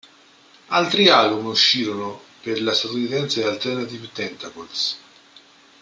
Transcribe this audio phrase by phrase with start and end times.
[0.69, 4.97] Altri album uscirono per la statunitense Alternative Tentacles.